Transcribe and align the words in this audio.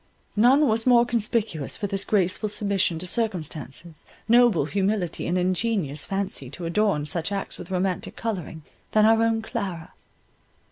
None 0.35 0.67
was 0.67 0.87
more 0.87 1.05
conspicuous 1.05 1.77
for 1.77 1.85
this 1.85 2.03
graceful 2.03 2.49
submission 2.49 2.97
to 2.97 3.05
circumstances, 3.05 4.03
noble 4.27 4.65
humility, 4.65 5.27
and 5.27 5.37
ingenious 5.37 6.05
fancy 6.05 6.49
to 6.49 6.65
adorn 6.65 7.05
such 7.05 7.31
acts 7.31 7.59
with 7.59 7.69
romantic 7.69 8.15
colouring, 8.15 8.63
than 8.93 9.05
our 9.05 9.21
own 9.21 9.43
Clara. 9.43 9.93